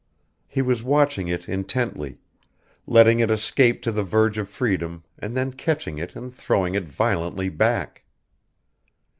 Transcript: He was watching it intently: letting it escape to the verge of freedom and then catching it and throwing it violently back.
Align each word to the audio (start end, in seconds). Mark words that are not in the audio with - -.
He 0.47 0.63
was 0.63 0.81
watching 0.81 1.27
it 1.27 1.47
intently: 1.47 2.17
letting 2.87 3.19
it 3.19 3.29
escape 3.29 3.83
to 3.83 3.91
the 3.91 4.01
verge 4.03 4.39
of 4.39 4.49
freedom 4.49 5.03
and 5.19 5.37
then 5.37 5.51
catching 5.51 5.99
it 5.99 6.15
and 6.15 6.33
throwing 6.33 6.73
it 6.73 6.85
violently 6.89 7.49
back. 7.49 8.03